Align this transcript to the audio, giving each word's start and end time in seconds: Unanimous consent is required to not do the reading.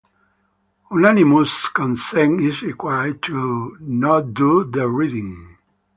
Unanimous 0.89 1.67
consent 1.67 2.41
is 2.41 2.63
required 2.63 3.21
to 3.21 3.77
not 3.79 4.33
do 4.33 4.63
the 4.63 4.89
reading. 4.89 5.57